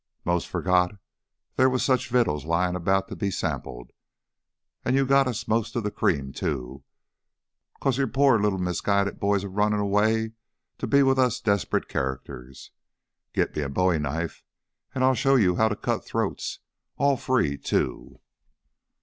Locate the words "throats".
16.03-16.57